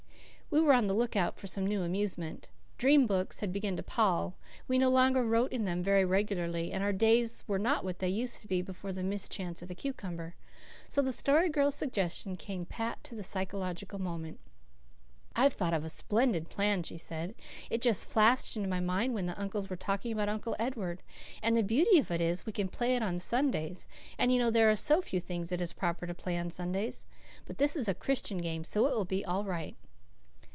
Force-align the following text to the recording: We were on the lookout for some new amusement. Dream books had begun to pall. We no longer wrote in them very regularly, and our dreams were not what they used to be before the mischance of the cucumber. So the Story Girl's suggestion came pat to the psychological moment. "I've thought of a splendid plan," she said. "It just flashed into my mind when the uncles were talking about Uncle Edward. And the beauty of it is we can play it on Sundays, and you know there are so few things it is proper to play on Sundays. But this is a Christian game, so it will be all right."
We 0.53 0.59
were 0.59 0.73
on 0.73 0.87
the 0.87 0.93
lookout 0.93 1.37
for 1.39 1.47
some 1.47 1.65
new 1.65 1.81
amusement. 1.81 2.49
Dream 2.77 3.07
books 3.07 3.39
had 3.39 3.53
begun 3.53 3.77
to 3.77 3.83
pall. 3.83 4.35
We 4.67 4.77
no 4.77 4.89
longer 4.89 5.23
wrote 5.23 5.53
in 5.53 5.63
them 5.63 5.81
very 5.81 6.03
regularly, 6.03 6.73
and 6.73 6.83
our 6.83 6.91
dreams 6.91 7.45
were 7.47 7.57
not 7.57 7.85
what 7.85 7.99
they 7.99 8.09
used 8.09 8.41
to 8.41 8.47
be 8.47 8.61
before 8.61 8.91
the 8.91 9.01
mischance 9.01 9.61
of 9.61 9.69
the 9.69 9.75
cucumber. 9.75 10.35
So 10.89 11.01
the 11.01 11.13
Story 11.13 11.47
Girl's 11.47 11.75
suggestion 11.75 12.35
came 12.35 12.65
pat 12.65 13.01
to 13.05 13.15
the 13.15 13.23
psychological 13.23 13.97
moment. 13.97 14.41
"I've 15.37 15.53
thought 15.53 15.73
of 15.73 15.85
a 15.85 15.89
splendid 15.89 16.49
plan," 16.49 16.83
she 16.83 16.97
said. 16.97 17.33
"It 17.69 17.79
just 17.81 18.09
flashed 18.11 18.57
into 18.57 18.67
my 18.67 18.81
mind 18.81 19.13
when 19.13 19.27
the 19.27 19.39
uncles 19.39 19.69
were 19.69 19.77
talking 19.77 20.11
about 20.11 20.27
Uncle 20.27 20.57
Edward. 20.59 21.01
And 21.41 21.55
the 21.55 21.63
beauty 21.63 21.97
of 21.97 22.11
it 22.11 22.19
is 22.19 22.45
we 22.45 22.51
can 22.51 22.67
play 22.67 22.97
it 22.97 23.01
on 23.01 23.19
Sundays, 23.19 23.87
and 24.17 24.33
you 24.33 24.37
know 24.37 24.51
there 24.51 24.69
are 24.69 24.75
so 24.75 24.99
few 25.01 25.21
things 25.21 25.53
it 25.53 25.61
is 25.61 25.71
proper 25.71 26.05
to 26.05 26.13
play 26.13 26.37
on 26.37 26.49
Sundays. 26.49 27.05
But 27.45 27.57
this 27.57 27.77
is 27.77 27.87
a 27.87 27.93
Christian 27.95 28.39
game, 28.39 28.65
so 28.65 28.85
it 28.87 28.93
will 28.93 29.05
be 29.05 29.23
all 29.23 29.45
right." 29.45 29.77